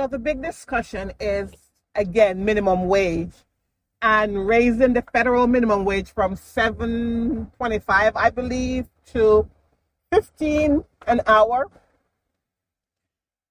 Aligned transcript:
So 0.00 0.06
the 0.06 0.18
big 0.18 0.40
discussion 0.40 1.12
is 1.20 1.52
again 1.94 2.42
minimum 2.42 2.88
wage 2.88 3.34
and 4.00 4.46
raising 4.46 4.94
the 4.94 5.02
federal 5.12 5.46
minimum 5.46 5.84
wage 5.84 6.14
from 6.14 6.36
725 6.36 8.16
I 8.16 8.30
believe 8.30 8.86
to 9.12 9.46
15 10.10 10.84
an 11.06 11.20
hour. 11.26 11.68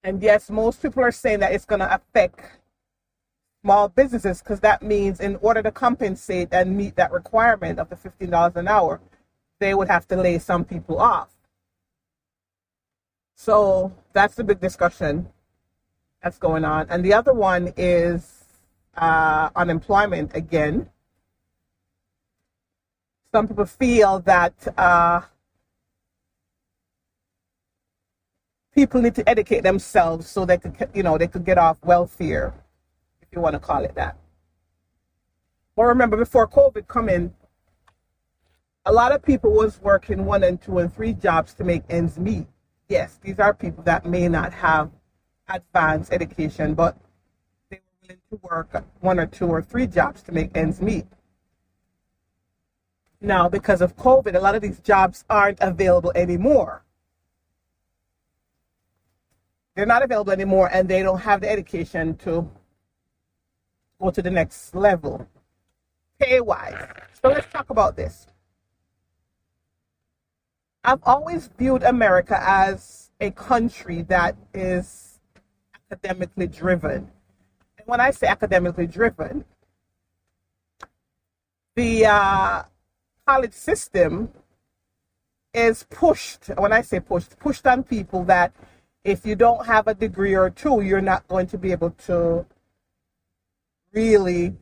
And 0.02 0.20
yes, 0.20 0.50
most 0.50 0.82
people 0.82 1.04
are 1.04 1.12
saying 1.12 1.38
that 1.38 1.52
it's 1.52 1.64
going 1.64 1.78
to 1.78 1.94
affect 1.94 2.40
small 3.62 3.88
businesses 3.88 4.40
because 4.40 4.58
that 4.58 4.82
means 4.82 5.20
in 5.20 5.36
order 5.36 5.62
to 5.62 5.70
compensate 5.70 6.48
and 6.50 6.76
meet 6.76 6.96
that 6.96 7.12
requirement 7.12 7.78
of 7.78 7.90
the 7.90 7.94
$15 7.94 8.56
an 8.56 8.66
hour, 8.66 9.00
they 9.60 9.72
would 9.72 9.86
have 9.86 10.08
to 10.08 10.16
lay 10.16 10.40
some 10.40 10.64
people 10.64 10.98
off. 10.98 11.28
So 13.36 13.92
that's 14.12 14.34
the 14.34 14.42
big 14.42 14.58
discussion 14.58 15.28
that's 16.22 16.38
going 16.38 16.64
on. 16.64 16.86
And 16.90 17.04
the 17.04 17.14
other 17.14 17.32
one 17.32 17.72
is 17.76 18.44
uh, 18.96 19.50
unemployment 19.56 20.34
again. 20.34 20.90
Some 23.32 23.48
people 23.48 23.66
feel 23.66 24.20
that 24.20 24.54
uh, 24.76 25.20
people 28.74 29.00
need 29.00 29.14
to 29.14 29.28
educate 29.28 29.62
themselves 29.62 30.28
so 30.28 30.44
they 30.44 30.58
could, 30.58 30.74
you 30.94 31.02
know, 31.02 31.16
they 31.16 31.28
could 31.28 31.44
get 31.44 31.58
off 31.58 31.78
welfare 31.84 32.52
if 33.22 33.28
you 33.32 33.40
want 33.40 33.54
to 33.54 33.60
call 33.60 33.84
it 33.84 33.94
that. 33.94 34.16
But 35.76 35.84
remember, 35.84 36.16
before 36.16 36.48
COVID 36.48 36.88
come 36.88 37.08
in, 37.08 37.32
a 38.84 38.92
lot 38.92 39.12
of 39.12 39.22
people 39.22 39.52
was 39.52 39.80
working 39.80 40.24
one 40.24 40.42
and 40.42 40.60
two 40.60 40.78
and 40.78 40.92
three 40.92 41.12
jobs 41.12 41.54
to 41.54 41.64
make 41.64 41.84
ends 41.88 42.18
meet. 42.18 42.46
Yes, 42.88 43.18
these 43.22 43.38
are 43.38 43.54
people 43.54 43.84
that 43.84 44.04
may 44.04 44.28
not 44.28 44.52
have 44.52 44.90
advanced 45.50 46.12
education, 46.12 46.74
but 46.74 46.96
they 47.70 47.76
were 47.78 47.98
willing 48.02 48.20
to 48.30 48.40
work 48.42 48.84
one 49.00 49.18
or 49.18 49.26
two 49.26 49.46
or 49.46 49.62
three 49.62 49.86
jobs 49.86 50.22
to 50.22 50.32
make 50.32 50.56
ends 50.56 50.80
meet. 50.80 51.06
Now, 53.20 53.48
because 53.48 53.80
of 53.82 53.96
COVID, 53.96 54.34
a 54.34 54.40
lot 54.40 54.54
of 54.54 54.62
these 54.62 54.80
jobs 54.80 55.24
aren't 55.28 55.58
available 55.60 56.12
anymore. 56.14 56.84
They're 59.74 59.86
not 59.86 60.02
available 60.02 60.32
anymore, 60.32 60.70
and 60.72 60.88
they 60.88 61.02
don't 61.02 61.20
have 61.20 61.42
the 61.42 61.50
education 61.50 62.16
to 62.18 62.50
go 64.00 64.10
to 64.10 64.22
the 64.22 64.30
next 64.30 64.74
level 64.74 65.28
pay 66.18 66.40
wise. 66.40 66.86
So 67.22 67.28
let's 67.28 67.50
talk 67.52 67.70
about 67.70 67.96
this. 67.96 68.26
I've 70.84 71.00
always 71.04 71.50
viewed 71.58 71.82
America 71.82 72.38
as 72.40 73.10
a 73.20 73.30
country 73.30 74.02
that 74.02 74.36
is 74.54 75.09
academically 75.90 76.46
driven. 76.46 77.10
And 77.78 77.86
when 77.86 78.00
I 78.00 78.10
say 78.10 78.26
academically 78.26 78.86
driven, 78.86 79.44
the 81.74 82.06
uh, 82.06 82.62
college 83.26 83.52
system 83.52 84.30
is 85.52 85.84
pushed, 85.90 86.48
when 86.58 86.72
I 86.72 86.82
say 86.82 87.00
pushed, 87.00 87.38
pushed 87.38 87.66
on 87.66 87.82
people 87.82 88.24
that 88.24 88.52
if 89.02 89.26
you 89.26 89.34
don't 89.34 89.66
have 89.66 89.88
a 89.88 89.94
degree 89.94 90.34
or 90.34 90.50
two, 90.50 90.82
you're 90.82 91.00
not 91.00 91.26
going 91.26 91.46
to 91.48 91.58
be 91.58 91.72
able 91.72 91.90
to 92.06 92.46
really 93.92 94.54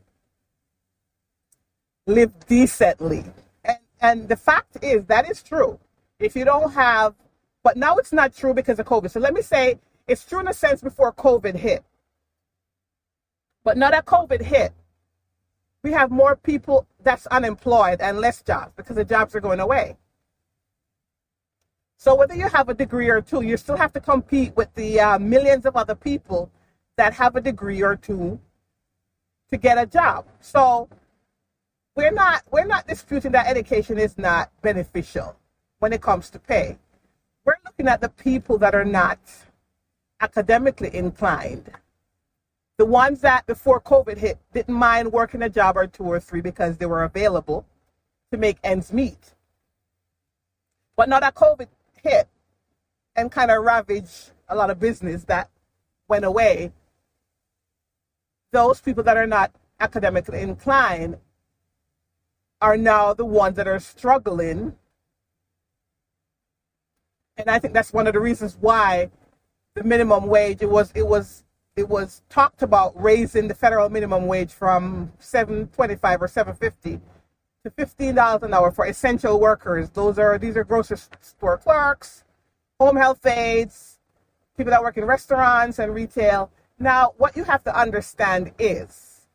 live 2.07 2.33
decently. 2.47 3.25
And, 3.63 3.77
and 4.01 4.29
the 4.29 4.35
fact 4.35 4.77
is, 4.81 5.05
that 5.05 5.29
is 5.29 5.43
true. 5.43 5.79
If 6.19 6.35
you 6.35 6.45
don't 6.45 6.71
have, 6.71 7.13
but 7.63 7.77
now 7.77 7.97
it's 7.97 8.13
not 8.13 8.35
true 8.35 8.53
because 8.53 8.79
of 8.79 8.87
COVID. 8.87 9.11
So 9.11 9.19
let 9.19 9.33
me 9.33 9.41
say 9.41 9.77
it's 10.09 10.25
true 10.25 10.39
in 10.39 10.47
a 10.47 10.53
sense 10.53 10.81
before 10.81 11.13
COVID 11.13 11.55
hit. 11.55 11.83
But 13.63 13.77
now 13.77 13.91
that 13.91 14.05
COVID 14.05 14.41
hit, 14.41 14.73
we 15.83 15.91
have 15.91 16.11
more 16.11 16.35
people 16.35 16.87
that's 17.03 17.27
unemployed 17.27 18.01
and 18.01 18.19
less 18.19 18.41
jobs 18.41 18.73
because 18.75 18.95
the 18.95 19.05
jobs 19.05 19.35
are 19.35 19.39
going 19.39 19.59
away. 19.59 19.97
So 21.97 22.15
whether 22.15 22.33
you 22.33 22.47
have 22.47 22.69
a 22.69 22.73
degree 22.73 23.09
or 23.09 23.21
two, 23.21 23.41
you 23.41 23.57
still 23.57 23.77
have 23.77 23.93
to 23.93 23.99
compete 23.99 24.55
with 24.55 24.73
the 24.73 24.99
uh, 24.99 25.19
millions 25.19 25.65
of 25.65 25.75
other 25.75 25.95
people 25.95 26.49
that 26.97 27.13
have 27.13 27.35
a 27.35 27.41
degree 27.41 27.83
or 27.83 27.95
two 27.95 28.39
to 29.51 29.57
get 29.57 29.77
a 29.77 29.85
job. 29.85 30.25
So 30.39 30.89
we're 31.95 32.11
not 32.11 32.43
we're 32.51 32.65
not 32.65 32.87
disputing 32.87 33.33
that 33.33 33.47
education 33.47 33.99
is 33.99 34.17
not 34.17 34.51
beneficial 34.61 35.35
when 35.79 35.93
it 35.93 36.01
comes 36.01 36.29
to 36.31 36.39
pay. 36.39 36.77
We're 37.45 37.55
looking 37.65 37.87
at 37.87 38.01
the 38.01 38.09
people 38.09 38.57
that 38.59 38.73
are 38.73 38.85
not 38.85 39.19
academically 40.21 40.93
inclined. 40.95 41.71
The 42.77 42.85
ones 42.85 43.21
that 43.21 43.45
before 43.45 43.81
COVID 43.81 44.17
hit 44.17 44.39
didn't 44.53 44.73
mind 44.73 45.11
working 45.11 45.41
a 45.41 45.49
job 45.49 45.75
or 45.75 45.87
two 45.87 46.03
or 46.03 46.19
three 46.19 46.41
because 46.41 46.77
they 46.77 46.85
were 46.85 47.03
available 47.03 47.65
to 48.31 48.37
make 48.37 48.57
ends 48.63 48.93
meet. 48.93 49.35
But 50.95 51.09
now 51.09 51.19
that 51.19 51.35
COVID 51.35 51.67
hit 52.01 52.27
and 53.15 53.31
kind 53.31 53.51
of 53.51 53.63
ravaged 53.63 54.31
a 54.47 54.55
lot 54.55 54.69
of 54.69 54.79
business 54.79 55.25
that 55.25 55.49
went 56.07 56.25
away, 56.25 56.71
those 58.51 58.81
people 58.81 59.03
that 59.03 59.17
are 59.17 59.27
not 59.27 59.51
academically 59.79 60.41
inclined 60.41 61.17
are 62.61 62.77
now 62.77 63.13
the 63.13 63.25
ones 63.25 63.55
that 63.55 63.67
are 63.67 63.79
struggling. 63.79 64.75
And 67.37 67.49
I 67.49 67.59
think 67.59 67.73
that's 67.73 67.93
one 67.93 68.07
of 68.07 68.13
the 68.13 68.19
reasons 68.19 68.57
why 68.59 69.09
the 69.75 69.83
minimum 69.83 70.27
wage 70.27 70.61
it 70.61 70.69
was 70.69 70.91
it 70.95 71.07
was 71.07 71.43
it 71.75 71.87
was 71.87 72.21
talked 72.29 72.61
about 72.61 73.01
raising 73.01 73.47
the 73.47 73.55
federal 73.55 73.89
minimum 73.89 74.27
wage 74.27 74.51
from 74.51 75.11
725 75.19 76.21
or 76.21 76.27
750 76.27 76.99
to 77.63 77.69
$15 77.71 78.43
an 78.43 78.53
hour 78.53 78.71
for 78.71 78.85
essential 78.85 79.39
workers. 79.39 79.89
Those 79.89 80.19
are 80.19 80.37
these 80.37 80.57
are 80.57 80.63
grocery 80.63 80.97
store 81.21 81.57
clerks, 81.57 82.23
home 82.79 82.97
health 82.97 83.25
aides, 83.25 83.99
people 84.57 84.71
that 84.71 84.83
work 84.83 84.97
in 84.97 85.05
restaurants 85.05 85.79
and 85.79 85.93
retail. 85.93 86.51
Now, 86.77 87.13
what 87.17 87.37
you 87.37 87.45
have 87.45 87.63
to 87.63 87.77
understand 87.77 88.51
is 88.59 89.27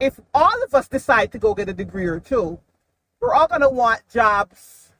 if 0.00 0.18
all 0.32 0.62
of 0.64 0.74
us 0.74 0.88
decide 0.88 1.30
to 1.32 1.38
go 1.38 1.54
get 1.54 1.68
a 1.68 1.72
degree 1.72 2.06
or 2.06 2.20
two, 2.20 2.58
we're 3.20 3.34
all 3.34 3.48
going 3.48 3.60
to 3.60 3.68
want 3.68 4.02
jobs 4.12 4.92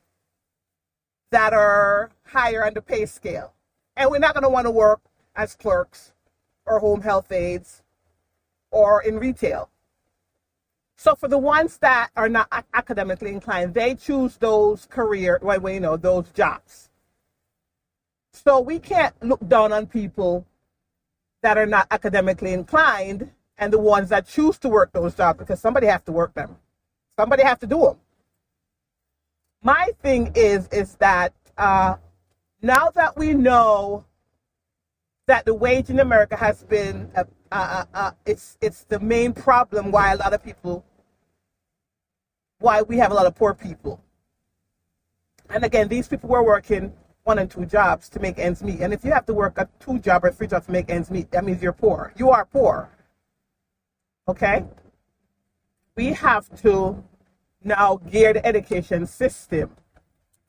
that 1.30 1.52
are 1.52 2.10
higher 2.26 2.64
on 2.66 2.74
the 2.74 2.82
pay 2.82 3.06
scale. 3.06 3.54
And 4.00 4.10
we're 4.10 4.18
not 4.18 4.32
going 4.32 4.44
to 4.44 4.48
want 4.48 4.64
to 4.66 4.70
work 4.70 5.02
as 5.36 5.54
clerks 5.54 6.12
or 6.64 6.78
home 6.78 7.02
health 7.02 7.30
aides 7.30 7.82
or 8.70 9.02
in 9.02 9.18
retail. 9.18 9.68
So 10.96 11.14
for 11.14 11.28
the 11.28 11.36
ones 11.36 11.76
that 11.78 12.08
are 12.16 12.30
not 12.30 12.48
academically 12.72 13.30
inclined, 13.30 13.74
they 13.74 13.94
choose 13.94 14.38
those 14.38 14.86
career, 14.86 15.38
well, 15.42 15.68
you 15.68 15.80
know, 15.80 15.98
those 15.98 16.30
jobs. 16.30 16.88
So 18.32 18.58
we 18.58 18.78
can't 18.78 19.14
look 19.22 19.46
down 19.46 19.70
on 19.70 19.86
people 19.86 20.46
that 21.42 21.58
are 21.58 21.66
not 21.66 21.86
academically 21.90 22.54
inclined 22.54 23.30
and 23.58 23.70
the 23.70 23.78
ones 23.78 24.08
that 24.08 24.26
choose 24.26 24.56
to 24.60 24.70
work 24.70 24.92
those 24.92 25.14
jobs 25.14 25.40
because 25.40 25.60
somebody 25.60 25.88
has 25.88 26.00
to 26.04 26.12
work 26.12 26.32
them. 26.32 26.56
Somebody 27.18 27.42
has 27.42 27.58
to 27.58 27.66
do 27.66 27.80
them. 27.80 27.96
My 29.62 29.90
thing 30.00 30.32
is 30.34 30.68
is 30.68 30.94
that 30.94 31.34
uh, 31.58 31.96
now 32.62 32.90
that 32.90 33.16
we 33.16 33.34
know 33.34 34.04
that 35.26 35.44
the 35.44 35.54
wage 35.54 35.90
in 35.90 36.00
America 36.00 36.36
has 36.36 36.64
been 36.64 37.10
uh, 37.14 37.24
uh, 37.52 37.84
uh, 37.94 38.10
it's 38.26 38.56
it's 38.60 38.84
the 38.84 39.00
main 39.00 39.32
problem 39.32 39.90
why 39.90 40.12
a 40.12 40.16
lot 40.16 40.32
of 40.32 40.42
people 40.42 40.84
why 42.58 42.82
we 42.82 42.98
have 42.98 43.10
a 43.10 43.14
lot 43.14 43.26
of 43.26 43.34
poor 43.34 43.54
people. 43.54 44.02
And 45.48 45.64
again, 45.64 45.88
these 45.88 46.06
people 46.06 46.28
were 46.28 46.42
working 46.42 46.92
one 47.24 47.38
and 47.38 47.50
two 47.50 47.66
jobs 47.66 48.08
to 48.10 48.20
make 48.20 48.38
ends 48.38 48.62
meet. 48.62 48.80
And 48.80 48.92
if 48.92 49.04
you 49.04 49.12
have 49.12 49.26
to 49.26 49.34
work 49.34 49.58
a 49.58 49.68
two 49.80 49.98
job 49.98 50.24
or 50.24 50.30
three 50.30 50.46
jobs 50.46 50.66
to 50.66 50.72
make 50.72 50.90
ends 50.90 51.10
meet, 51.10 51.30
that 51.32 51.44
means 51.44 51.62
you're 51.62 51.72
poor. 51.72 52.12
You 52.16 52.30
are 52.30 52.44
poor. 52.44 52.90
Okay? 54.28 54.64
We 55.96 56.12
have 56.12 56.48
to 56.62 57.02
now 57.62 57.96
gear 57.96 58.32
the 58.32 58.44
education 58.46 59.06
system 59.06 59.70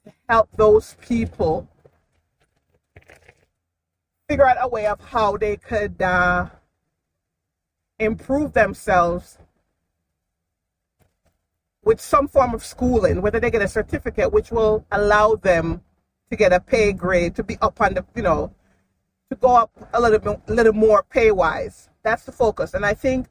to 0.05 0.13
help 0.29 0.49
those 0.55 0.95
people 1.01 1.67
figure 4.31 4.47
out 4.47 4.55
a 4.61 4.69
way 4.69 4.85
of 4.85 4.97
how 5.01 5.35
they 5.35 5.57
could 5.57 6.01
uh, 6.01 6.45
improve 7.99 8.53
themselves 8.53 9.37
with 11.83 11.99
some 11.99 12.29
form 12.29 12.53
of 12.53 12.63
schooling, 12.63 13.21
whether 13.21 13.41
they 13.41 13.51
get 13.51 13.61
a 13.61 13.67
certificate 13.67 14.31
which 14.31 14.49
will 14.49 14.85
allow 14.89 15.35
them 15.35 15.81
to 16.29 16.37
get 16.37 16.53
a 16.53 16.61
pay 16.61 16.93
grade, 16.93 17.35
to 17.35 17.43
be 17.43 17.57
up 17.61 17.81
on 17.81 17.93
the, 17.93 18.05
you 18.15 18.21
know, 18.21 18.55
to 19.29 19.35
go 19.35 19.53
up 19.53 19.69
a 19.93 19.99
little 19.99 20.19
bit, 20.19 20.39
a 20.47 20.53
little 20.53 20.71
more 20.71 21.03
pay 21.03 21.29
wise. 21.29 21.89
That's 22.01 22.23
the 22.23 22.31
focus. 22.31 22.73
And 22.73 22.85
I 22.85 22.93
think 22.93 23.27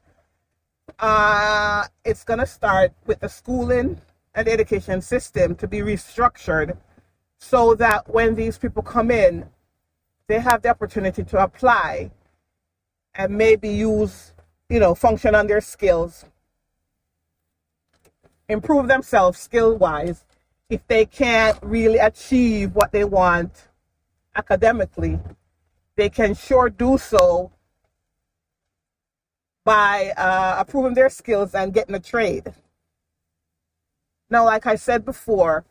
uh, 0.99 1.85
it's 2.05 2.23
going 2.23 2.41
to 2.41 2.45
start 2.45 2.93
with 3.07 3.21
the 3.21 3.29
schooling 3.29 3.99
and 4.35 4.47
education 4.47 5.01
system 5.01 5.55
to 5.55 5.67
be 5.67 5.79
restructured 5.79 6.77
so 7.39 7.73
that 7.73 8.07
when 8.07 8.35
these 8.35 8.59
people 8.59 8.83
come 8.83 9.09
in, 9.09 9.49
they 10.27 10.39
have 10.39 10.61
the 10.61 10.69
opportunity 10.69 11.23
to 11.23 11.43
apply 11.43 12.11
and 13.13 13.37
maybe 13.37 13.69
use, 13.69 14.33
you 14.69 14.79
know, 14.79 14.95
function 14.95 15.35
on 15.35 15.47
their 15.47 15.61
skills, 15.61 16.25
improve 18.47 18.87
themselves 18.87 19.39
skill 19.39 19.77
wise, 19.77 20.25
if 20.69 20.87
they 20.87 21.05
can't 21.05 21.59
really 21.61 21.97
achieve 21.97 22.73
what 22.73 22.91
they 22.91 23.03
want 23.03 23.67
academically, 24.35 25.19
they 25.97 26.09
can 26.09 26.33
sure 26.33 26.69
do 26.69 26.97
so 26.97 27.51
by 29.63 30.11
uh, 30.17 30.55
approving 30.57 30.93
their 30.93 31.09
skills 31.09 31.53
and 31.53 31.73
getting 31.73 31.95
a 31.95 31.99
trade. 31.99 32.53
Now, 34.29 34.45
like 34.45 34.65
I 34.65 34.75
said 34.75 35.03
before, 35.03 35.65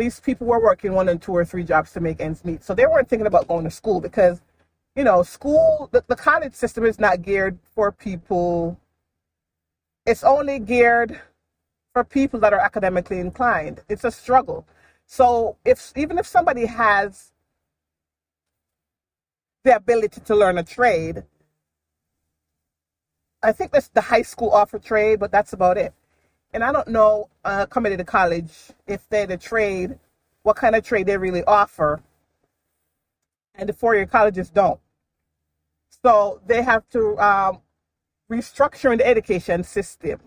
these 0.00 0.18
people 0.18 0.46
were 0.46 0.58
working 0.58 0.94
one 0.94 1.10
and 1.10 1.20
two 1.20 1.32
or 1.32 1.44
three 1.44 1.62
jobs 1.62 1.92
to 1.92 2.00
make 2.00 2.20
ends 2.20 2.42
meet. 2.42 2.64
So 2.64 2.74
they 2.74 2.86
weren't 2.86 3.08
thinking 3.08 3.26
about 3.26 3.46
going 3.46 3.64
to 3.64 3.70
school 3.70 4.00
because, 4.00 4.40
you 4.96 5.04
know, 5.04 5.22
school, 5.22 5.90
the, 5.92 6.02
the 6.06 6.16
college 6.16 6.54
system 6.54 6.86
is 6.86 6.98
not 6.98 7.20
geared 7.20 7.58
for 7.74 7.92
people, 7.92 8.80
it's 10.06 10.24
only 10.24 10.58
geared 10.58 11.20
for 11.92 12.02
people 12.02 12.40
that 12.40 12.54
are 12.54 12.58
academically 12.58 13.20
inclined. 13.20 13.82
It's 13.90 14.04
a 14.04 14.10
struggle. 14.10 14.66
So 15.04 15.56
if 15.66 15.92
even 15.94 16.16
if 16.18 16.26
somebody 16.26 16.64
has 16.64 17.32
the 19.64 19.76
ability 19.76 20.22
to 20.22 20.34
learn 20.34 20.56
a 20.56 20.62
trade, 20.62 21.24
I 23.42 23.52
think 23.52 23.72
that's 23.72 23.88
the 23.88 24.00
high 24.00 24.22
school 24.22 24.50
offer 24.50 24.78
trade, 24.78 25.20
but 25.20 25.30
that's 25.30 25.52
about 25.52 25.76
it. 25.76 25.92
And 26.52 26.64
I 26.64 26.72
don't 26.72 26.88
know 26.88 27.28
uh, 27.44 27.66
coming 27.66 27.92
to 27.92 27.96
the 27.96 28.04
college 28.04 28.52
if 28.86 29.08
they're 29.08 29.26
the 29.26 29.36
trade, 29.36 29.98
what 30.42 30.56
kind 30.56 30.74
of 30.74 30.84
trade 30.84 31.06
they 31.06 31.16
really 31.16 31.44
offer, 31.44 32.02
and 33.54 33.68
the 33.68 33.72
four-year 33.72 34.06
colleges 34.06 34.50
don't. 34.50 34.80
So 36.02 36.40
they 36.46 36.62
have 36.62 36.88
to 36.90 37.18
um, 37.18 37.60
restructure 38.30 38.96
the 38.96 39.06
education 39.06 39.62
system. 39.62 40.20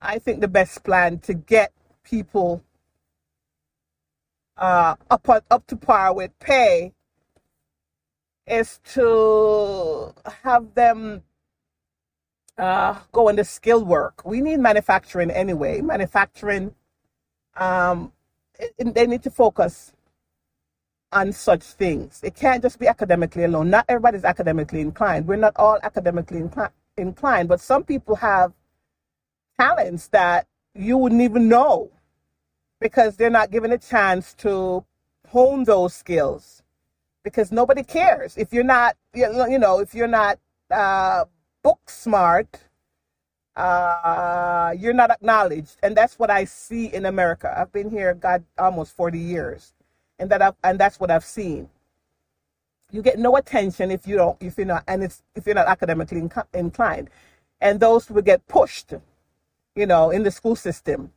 I 0.00 0.18
think 0.18 0.40
the 0.40 0.48
best 0.48 0.84
plan 0.84 1.18
to 1.20 1.34
get 1.34 1.72
people 2.04 2.62
uh, 4.56 4.96
up 5.10 5.28
up 5.50 5.66
to 5.66 5.76
par 5.76 6.14
with 6.14 6.38
pay 6.38 6.92
is 8.46 8.80
to 8.92 10.14
have 10.42 10.74
them 10.74 11.22
uh, 12.58 12.98
go 13.12 13.28
into 13.28 13.44
skill 13.44 13.84
work. 13.84 14.24
We 14.24 14.40
need 14.40 14.58
manufacturing 14.58 15.30
anyway. 15.30 15.80
Manufacturing, 15.80 16.74
um, 17.56 18.12
it, 18.58 18.74
it, 18.78 18.94
they 18.94 19.06
need 19.06 19.22
to 19.22 19.30
focus 19.30 19.92
on 21.12 21.32
such 21.32 21.62
things. 21.62 22.20
It 22.22 22.34
can't 22.34 22.62
just 22.62 22.78
be 22.78 22.86
academically 22.86 23.44
alone. 23.44 23.70
Not 23.70 23.86
everybody's 23.88 24.24
academically 24.24 24.80
inclined. 24.80 25.26
We're 25.26 25.36
not 25.36 25.54
all 25.56 25.78
academically 25.82 26.40
incli- 26.40 26.70
inclined, 26.96 27.48
but 27.48 27.60
some 27.60 27.84
people 27.84 28.16
have 28.16 28.52
talents 29.58 30.08
that 30.08 30.46
you 30.74 30.96
wouldn't 30.98 31.22
even 31.22 31.48
know 31.48 31.90
because 32.80 33.16
they're 33.16 33.30
not 33.30 33.50
given 33.50 33.72
a 33.72 33.78
chance 33.78 34.34
to 34.34 34.84
hone 35.28 35.64
those 35.64 35.94
skills 35.94 36.62
because 37.24 37.52
nobody 37.52 37.82
cares 37.82 38.36
if 38.38 38.52
you're 38.52 38.64
not 38.64 38.96
you 39.14 39.58
know 39.58 39.80
if 39.80 39.94
you're 39.94 40.06
not 40.08 40.38
uh, 40.70 41.24
book 41.62 41.90
smart, 41.90 42.64
uh, 43.56 44.74
you're 44.78 44.92
not 44.92 45.10
acknowledged, 45.10 45.76
and 45.82 45.96
that's 45.96 46.18
what 46.18 46.30
I 46.30 46.44
see 46.44 46.86
in 46.86 47.06
America. 47.06 47.52
I've 47.56 47.72
been 47.72 47.90
here, 47.90 48.14
God, 48.14 48.44
almost 48.58 48.96
forty 48.96 49.18
years, 49.18 49.74
and 50.18 50.30
that 50.30 50.42
I've, 50.42 50.54
and 50.62 50.78
that's 50.78 51.00
what 51.00 51.10
I've 51.10 51.24
seen. 51.24 51.68
You 52.90 53.02
get 53.02 53.18
no 53.18 53.36
attention 53.36 53.90
if 53.90 54.06
you 54.06 54.16
don't, 54.16 54.36
if 54.40 54.56
you're 54.56 54.66
not, 54.66 54.84
and 54.86 55.02
it's 55.02 55.22
if 55.34 55.46
you're 55.46 55.54
not 55.54 55.66
academically 55.66 56.22
inc- 56.22 56.46
inclined, 56.54 57.10
and 57.60 57.80
those 57.80 58.06
who 58.06 58.22
get 58.22 58.46
pushed, 58.48 58.94
you 59.74 59.86
know, 59.86 60.10
in 60.10 60.22
the 60.22 60.30
school 60.30 60.56
system, 60.56 61.12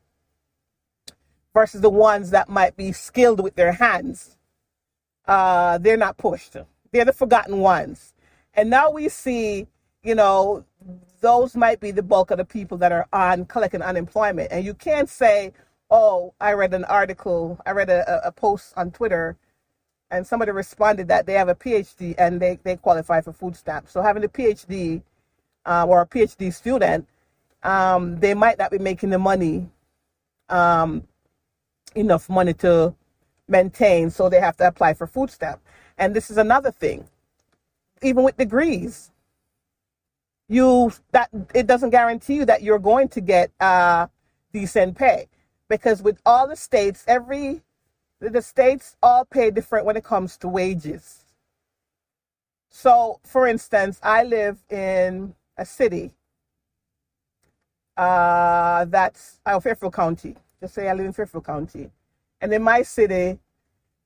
versus 1.53 1.81
the 1.81 1.89
ones 1.89 2.31
that 2.31 2.49
might 2.49 2.75
be 2.75 2.91
skilled 2.91 3.41
with 3.41 3.55
their 3.55 3.73
hands. 3.73 4.37
Uh, 5.27 5.77
they're 5.77 5.97
not 5.97 6.17
pushed. 6.17 6.57
They're 6.91 7.05
the 7.05 7.13
forgotten 7.13 7.59
ones. 7.59 8.13
And 8.53 8.69
now 8.69 8.89
we 8.89 9.09
see 9.09 9.67
you 10.03 10.15
know, 10.15 10.65
those 11.21 11.55
might 11.55 11.79
be 11.79 11.91
the 11.91 12.01
bulk 12.01 12.31
of 12.31 12.37
the 12.37 12.45
people 12.45 12.77
that 12.79 12.91
are 12.91 13.07
on 13.13 13.45
collecting 13.45 13.81
unemployment. 13.81 14.51
And 14.51 14.65
you 14.65 14.73
can't 14.73 15.09
say, 15.09 15.53
oh, 15.89 16.33
I 16.39 16.53
read 16.53 16.73
an 16.73 16.85
article, 16.85 17.59
I 17.65 17.71
read 17.71 17.89
a, 17.89 18.27
a 18.27 18.31
post 18.31 18.73
on 18.75 18.91
Twitter, 18.91 19.37
and 20.09 20.25
somebody 20.25 20.51
responded 20.51 21.07
that 21.09 21.25
they 21.25 21.33
have 21.33 21.49
a 21.49 21.55
PhD 21.55 22.15
and 22.17 22.41
they, 22.41 22.59
they 22.63 22.75
qualify 22.75 23.21
for 23.21 23.31
food 23.31 23.55
stamps. 23.55 23.91
So 23.91 24.01
having 24.01 24.23
a 24.23 24.27
PhD 24.27 25.03
uh, 25.65 25.85
or 25.87 26.01
a 26.01 26.07
PhD 26.07 26.53
student, 26.53 27.07
um, 27.63 28.19
they 28.19 28.33
might 28.33 28.57
not 28.57 28.71
be 28.71 28.79
making 28.79 29.11
the 29.11 29.19
money, 29.19 29.69
um, 30.49 31.07
enough 31.95 32.27
money 32.27 32.53
to 32.55 32.95
maintain, 33.47 34.09
so 34.09 34.27
they 34.27 34.39
have 34.39 34.57
to 34.57 34.67
apply 34.67 34.95
for 34.95 35.05
food 35.05 35.29
stamp. 35.29 35.61
And 35.97 36.15
this 36.15 36.31
is 36.31 36.37
another 36.37 36.71
thing, 36.71 37.05
even 38.01 38.23
with 38.23 38.37
degrees 38.37 39.11
you 40.51 40.91
that 41.11 41.29
it 41.55 41.65
doesn't 41.65 41.91
guarantee 41.91 42.35
you 42.35 42.45
that 42.45 42.61
you're 42.61 42.79
going 42.79 43.07
to 43.09 43.21
get 43.21 43.51
uh, 43.59 44.07
decent 44.51 44.97
pay 44.97 45.29
because 45.69 46.03
with 46.03 46.19
all 46.25 46.47
the 46.47 46.55
states, 46.55 47.05
every 47.07 47.61
the 48.19 48.41
states 48.41 48.97
all 49.01 49.25
pay 49.25 49.49
different 49.49 49.85
when 49.85 49.97
it 49.97 50.03
comes 50.03 50.37
to 50.37 50.47
wages. 50.47 51.25
So, 52.69 53.19
for 53.23 53.47
instance, 53.47 53.99
I 54.03 54.23
live 54.23 54.57
in 54.69 55.35
a 55.57 55.65
city 55.65 56.11
uh, 57.97 58.85
that's 58.85 59.39
oh, 59.45 59.59
Fairfield 59.59 59.93
County. 59.93 60.35
Just 60.59 60.73
say 60.73 60.89
I 60.89 60.93
live 60.93 61.05
in 61.05 61.13
Fairfield 61.13 61.45
County, 61.45 61.89
and 62.41 62.53
in 62.53 62.61
my 62.61 62.81
city, 62.81 63.39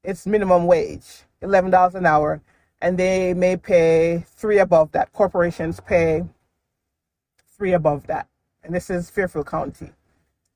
it's 0.03 0.27
minimum 0.27 0.65
wage, 0.67 1.23
eleven 1.41 1.71
dollars 1.71 1.95
an 1.95 2.05
hour, 2.05 2.41
and 2.81 2.97
they 2.97 3.33
may 3.33 3.57
pay 3.57 4.25
three 4.27 4.59
above 4.59 4.91
that. 4.91 5.11
Corporations 5.13 5.79
pay 5.79 6.23
three 7.57 7.73
above 7.73 8.07
that. 8.07 8.27
And 8.63 8.73
this 8.73 8.89
is 8.89 9.09
Fairfield 9.09 9.47
County. 9.47 9.91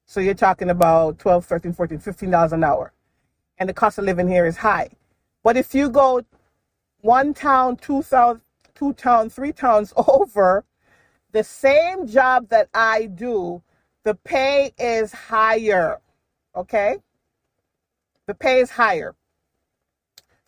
So 0.05 0.19
you're 0.19 0.33
talking 0.33 0.69
about 0.69 1.19
12, 1.19 1.45
13, 1.45 1.73
14, 1.73 1.99
15 1.99 2.31
dollars 2.31 2.53
an 2.53 2.63
hour. 2.63 2.93
And 3.57 3.69
the 3.69 3.73
cost 3.73 3.97
of 3.97 4.05
living 4.05 4.27
here 4.27 4.45
is 4.45 4.57
high. 4.57 4.89
But 5.43 5.57
if 5.57 5.75
you 5.75 5.89
go 5.89 6.23
one 7.01 7.33
town, 7.33 7.77
two 7.77 8.03
town, 8.03 8.41
two 8.75 8.93
town, 8.93 9.29
three 9.29 9.53
towns 9.53 9.93
over, 9.97 10.65
the 11.31 11.43
same 11.43 12.07
job 12.07 12.49
that 12.49 12.69
I 12.73 13.05
do, 13.05 13.61
the 14.03 14.15
pay 14.15 14.73
is 14.79 15.11
higher. 15.11 15.99
Okay? 16.55 16.97
The 18.25 18.33
pay 18.33 18.59
is 18.59 18.71
higher. 18.71 19.15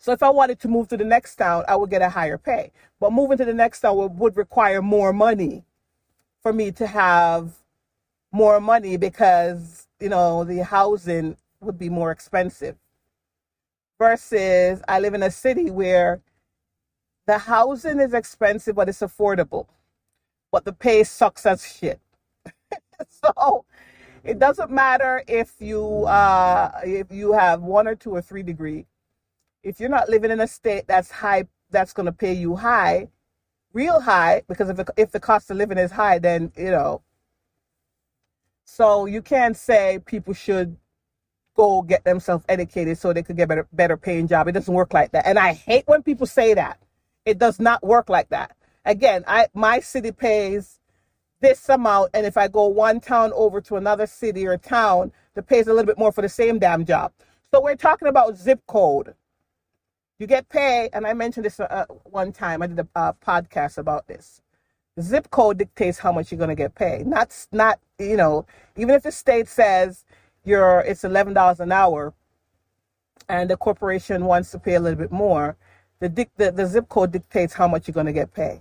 So 0.02 0.10
if 0.10 0.20
I 0.20 0.30
wanted 0.30 0.58
to 0.58 0.68
move 0.68 0.88
to 0.88 0.96
the 0.96 1.04
next 1.04 1.36
town, 1.36 1.64
I 1.68 1.76
would 1.76 1.88
get 1.88 2.02
a 2.02 2.08
higher 2.08 2.36
pay. 2.36 2.72
But 2.98 3.12
moving 3.12 3.38
to 3.38 3.44
the 3.44 3.54
next 3.54 3.82
town 3.82 3.96
would, 3.98 4.18
would 4.18 4.36
require 4.36 4.82
more 4.82 5.12
money 5.12 5.62
for 6.42 6.52
me 6.52 6.72
to 6.72 6.88
have 6.88 7.52
more 8.32 8.60
money 8.60 8.96
because, 8.96 9.86
you 10.00 10.08
know, 10.08 10.42
the 10.42 10.64
housing 10.64 11.36
would 11.60 11.78
be 11.78 11.88
more 11.88 12.10
expensive. 12.10 12.74
Versus 13.96 14.82
I 14.88 14.98
live 14.98 15.14
in 15.14 15.22
a 15.22 15.30
city 15.30 15.70
where 15.70 16.20
the 17.28 17.38
housing 17.38 18.00
is 18.00 18.12
expensive, 18.12 18.74
but 18.74 18.88
it's 18.88 19.02
affordable. 19.02 19.68
But 20.50 20.64
the 20.64 20.72
pay 20.72 21.04
sucks 21.04 21.46
as 21.46 21.64
shit. 21.64 22.00
so 23.08 23.64
it 24.24 24.40
doesn't 24.40 24.72
matter 24.72 25.22
if 25.28 25.54
you 25.60 26.06
uh, 26.06 26.72
if 26.82 27.12
you 27.12 27.34
have 27.34 27.62
one 27.62 27.86
or 27.86 27.94
two 27.94 28.10
or 28.10 28.20
three 28.20 28.42
degree. 28.42 28.84
If 29.62 29.80
you're 29.80 29.88
not 29.88 30.08
living 30.08 30.30
in 30.30 30.40
a 30.40 30.46
state 30.46 30.86
that's 30.86 31.10
high, 31.10 31.46
that's 31.70 31.92
going 31.92 32.06
to 32.06 32.12
pay 32.12 32.32
you 32.32 32.56
high, 32.56 33.08
real 33.72 34.00
high 34.00 34.42
because 34.48 34.68
if 34.68 34.80
if 34.96 35.12
the 35.12 35.20
cost 35.20 35.50
of 35.50 35.56
living 35.56 35.78
is 35.78 35.92
high, 35.92 36.18
then 36.18 36.52
you 36.56 36.70
know. 36.70 37.02
So 38.64 39.06
you 39.06 39.22
can't 39.22 39.56
say 39.56 40.00
people 40.06 40.34
should 40.34 40.76
go 41.56 41.82
get 41.82 42.04
themselves 42.04 42.44
educated 42.48 42.96
so 42.98 43.12
they 43.12 43.22
could 43.22 43.36
get 43.36 43.48
better 43.48 43.68
better 43.72 43.96
paying 43.96 44.26
job. 44.28 44.48
It 44.48 44.52
doesn't 44.52 44.72
work 44.72 44.92
like 44.94 45.12
that, 45.12 45.26
and 45.26 45.38
I 45.38 45.52
hate 45.52 45.84
when 45.86 46.02
people 46.02 46.26
say 46.26 46.54
that. 46.54 46.78
It 47.24 47.38
does 47.38 47.60
not 47.60 47.84
work 47.84 48.08
like 48.08 48.30
that. 48.30 48.56
Again, 48.84 49.24
I 49.26 49.48
my 49.54 49.80
city 49.80 50.12
pays 50.12 50.80
this 51.40 51.68
amount, 51.68 52.10
and 52.14 52.26
if 52.26 52.36
I 52.36 52.48
go 52.48 52.66
one 52.66 53.00
town 53.00 53.32
over 53.34 53.60
to 53.62 53.76
another 53.76 54.06
city 54.06 54.46
or 54.46 54.56
town, 54.56 55.12
the 55.34 55.42
pays 55.42 55.66
a 55.66 55.70
little 55.70 55.86
bit 55.86 55.98
more 55.98 56.12
for 56.12 56.22
the 56.22 56.28
same 56.28 56.58
damn 56.58 56.84
job. 56.84 57.12
So 57.52 57.60
we're 57.60 57.76
talking 57.76 58.08
about 58.08 58.36
zip 58.36 58.60
code. 58.66 59.14
You 60.22 60.28
get 60.28 60.48
paid, 60.48 60.90
and 60.92 61.04
I 61.04 61.14
mentioned 61.14 61.46
this 61.46 61.58
uh, 61.58 61.84
one 62.04 62.30
time. 62.30 62.62
I 62.62 62.68
did 62.68 62.78
a 62.78 62.86
uh, 62.94 63.12
podcast 63.26 63.76
about 63.76 64.06
this. 64.06 64.40
Zip 65.00 65.28
code 65.32 65.58
dictates 65.58 65.98
how 65.98 66.12
much 66.12 66.30
you're 66.30 66.38
going 66.38 66.48
to 66.48 66.54
get 66.54 66.76
paid. 66.76 67.08
Not, 67.08 67.34
not 67.50 67.80
you 67.98 68.16
know, 68.16 68.46
even 68.76 68.94
if 68.94 69.02
the 69.02 69.10
state 69.10 69.48
says 69.48 70.04
you're 70.44 70.78
it's 70.86 71.02
eleven 71.02 71.34
dollars 71.34 71.58
an 71.58 71.72
hour, 71.72 72.14
and 73.28 73.50
the 73.50 73.56
corporation 73.56 74.24
wants 74.24 74.52
to 74.52 74.60
pay 74.60 74.76
a 74.76 74.80
little 74.80 74.96
bit 74.96 75.10
more, 75.10 75.56
the, 75.98 76.08
the 76.36 76.52
the 76.52 76.66
zip 76.66 76.88
code 76.88 77.10
dictates 77.10 77.54
how 77.54 77.66
much 77.66 77.88
you're 77.88 77.92
going 77.92 78.06
to 78.06 78.12
get 78.12 78.32
paid. 78.32 78.60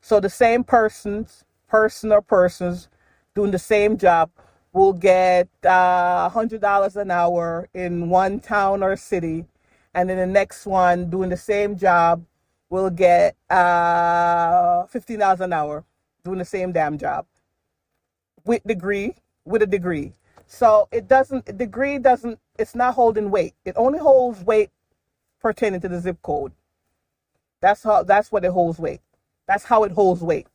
So 0.00 0.20
the 0.20 0.30
same 0.30 0.62
persons, 0.62 1.42
person 1.66 2.12
or 2.12 2.22
persons 2.22 2.88
doing 3.34 3.50
the 3.50 3.58
same 3.58 3.98
job 3.98 4.30
will 4.72 4.92
get 4.92 5.48
uh, 5.64 6.30
$100 6.30 6.94
an 6.94 7.10
hour 7.10 7.68
in 7.74 8.08
one 8.10 8.38
town 8.38 8.84
or 8.84 8.94
city. 8.94 9.46
And 9.94 10.08
then 10.08 10.18
the 10.18 10.26
next 10.26 10.66
one 10.66 11.10
doing 11.10 11.30
the 11.30 11.36
same 11.36 11.76
job 11.76 12.24
will 12.68 12.90
get 12.90 13.36
uh, 13.48 14.84
$15 14.86 15.40
an 15.40 15.52
hour 15.52 15.84
doing 16.24 16.38
the 16.38 16.44
same 16.44 16.72
damn 16.72 16.96
job 16.96 17.26
with 18.44 18.62
degree, 18.64 19.14
with 19.44 19.62
a 19.62 19.66
degree. 19.66 20.12
So 20.46 20.88
it 20.92 21.08
doesn't, 21.08 21.56
degree 21.58 21.98
doesn't, 21.98 22.38
it's 22.58 22.74
not 22.74 22.94
holding 22.94 23.30
weight. 23.30 23.54
It 23.64 23.74
only 23.76 23.98
holds 23.98 24.42
weight 24.42 24.70
pertaining 25.40 25.80
to 25.80 25.88
the 25.88 26.00
zip 26.00 26.18
code. 26.22 26.52
That's 27.60 27.82
how, 27.82 28.02
that's 28.04 28.32
what 28.32 28.44
it 28.44 28.52
holds 28.52 28.78
weight. 28.78 29.00
That's 29.46 29.64
how 29.64 29.84
it 29.84 29.92
holds 29.92 30.22
weight. 30.22 30.46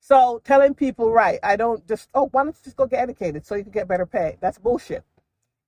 So 0.00 0.40
telling 0.44 0.74
people, 0.74 1.12
right, 1.12 1.38
I 1.42 1.56
don't 1.56 1.86
just, 1.86 2.08
oh, 2.14 2.28
why 2.32 2.44
don't 2.44 2.56
you 2.56 2.64
just 2.64 2.76
go 2.76 2.86
get 2.86 3.00
educated 3.00 3.44
so 3.44 3.54
you 3.54 3.62
can 3.62 3.72
get 3.72 3.88
better 3.88 4.06
pay? 4.06 4.38
That's 4.40 4.58
bullshit. 4.58 5.04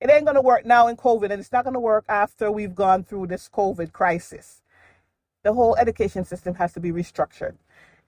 It 0.00 0.11
ain't 0.11 0.25
going 0.25 0.37
to 0.37 0.40
work 0.40 0.64
now 0.64 0.88
in 0.88 0.97
COVID, 0.97 1.30
and 1.30 1.40
it's 1.40 1.52
not 1.52 1.64
going 1.64 1.75
to 1.75 1.80
work 1.80 2.04
after 2.09 2.50
we've 2.50 2.75
gone 2.75 3.04
through 3.04 3.26
this 3.26 3.50
COVID 3.52 3.92
crisis. 3.92 4.62
The 5.42 5.52
whole 5.52 5.76
education 5.76 6.25
system 6.25 6.54
has 6.54 6.73
to 6.73 6.80
be 6.80 6.90
restructured, 6.90 7.54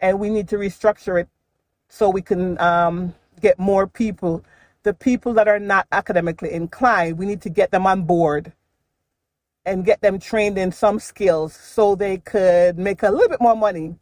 and 0.01 0.19
we 0.19 0.31
need 0.31 0.49
to 0.49 0.57
restructure 0.57 1.21
it 1.21 1.29
so 1.89 2.09
we 2.09 2.23
can 2.23 2.59
um, 2.61 3.15
get 3.41 3.59
more 3.59 3.87
people. 3.87 4.45
The 4.85 4.95
people 4.95 5.35
that 5.35 5.49
are 5.49 5.59
not 5.59 5.87
academically 5.93 6.53
inclined, 6.53 7.19
we 7.19 7.27
need 7.27 7.43
to 7.43 7.51
get 7.51 7.71
them 7.71 7.87
on 7.87 8.03
board 8.03 8.53
and 9.65 9.85
get 9.85 10.01
them 10.01 10.19
trained 10.19 10.59
in 10.59 10.73
some 10.73 10.99
skills 10.99 11.55
so 11.55 11.95
they 11.95 12.19
could 12.19 12.79
make 12.79 13.03
a 13.03 13.11
little 13.11 13.29
bit 13.29 13.41
more 13.41 13.55
money 13.55 13.95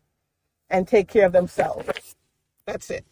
and 0.70 0.86
take 0.86 1.08
care 1.08 1.26
of 1.26 1.32
themselves. 1.32 2.16
That's 2.64 2.88
it. 2.90 3.04